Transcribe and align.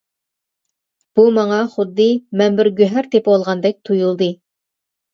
بۇ 1.19 1.25
ماڭا 1.35 1.59
خۇددى 1.75 2.09
مەن 2.43 2.59
بىر 2.63 2.73
گۆھەر 2.83 3.13
تېپىۋالغاندەك 3.15 3.81
تۇيۇلدى. 3.87 4.35